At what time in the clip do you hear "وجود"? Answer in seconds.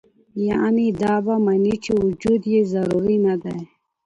2.03-2.41